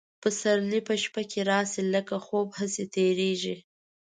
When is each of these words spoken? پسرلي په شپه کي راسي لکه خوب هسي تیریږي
پسرلي 0.21 0.79
په 0.87 0.93
شپه 1.03 1.21
کي 1.31 1.41
راسي 1.51 1.81
لکه 1.93 2.15
خوب 2.25 2.47
هسي 2.59 2.85
تیریږي 2.95 3.55